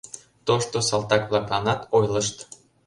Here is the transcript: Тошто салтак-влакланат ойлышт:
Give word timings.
Тошто 0.47 0.77
салтак-влакланат 0.89 1.81
ойлышт: 1.95 2.37